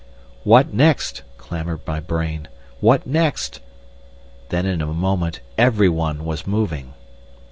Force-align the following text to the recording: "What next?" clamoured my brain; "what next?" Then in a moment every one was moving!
"What 0.43 0.73
next?" 0.73 1.21
clamoured 1.37 1.81
my 1.85 1.99
brain; 1.99 2.47
"what 2.79 3.05
next?" 3.05 3.59
Then 4.49 4.65
in 4.65 4.81
a 4.81 4.87
moment 4.87 5.41
every 5.59 5.89
one 5.89 6.25
was 6.25 6.47
moving! 6.47 6.95